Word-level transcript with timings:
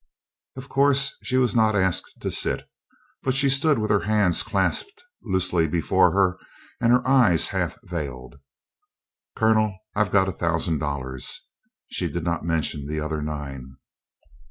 Of 0.55 0.67
course, 0.67 1.13
she 1.21 1.37
was 1.37 1.55
not 1.55 1.75
asked 1.75 2.21
to 2.21 2.31
sit, 2.31 2.67
but 3.21 3.35
she 3.35 3.49
stood 3.49 3.77
with 3.77 3.91
her 3.91 3.99
hands 4.05 4.41
clasped 4.41 5.03
loosely 5.21 5.67
before 5.67 6.11
her 6.13 6.39
and 6.81 6.91
her 6.91 7.07
eyes 7.07 7.49
half 7.49 7.77
veiled. 7.83 8.39
"Colonel, 9.35 9.77
I've 9.95 10.09
got 10.09 10.27
a 10.27 10.31
thousand 10.31 10.79
dollars." 10.79 11.47
She 11.91 12.11
did 12.11 12.23
not 12.23 12.43
mention 12.43 12.87
the 12.87 12.99
other 12.99 13.21
nine. 13.21 13.77